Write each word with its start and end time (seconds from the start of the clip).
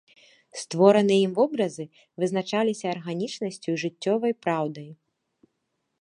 Створаныя 0.61 1.21
ім 1.25 1.33
вобразы 1.39 1.85
вызначаліся 2.23 2.85
арганічнасцю 2.95 3.69
і 3.77 3.79
жыццёвай 3.85 4.33
праўдай. 4.47 4.89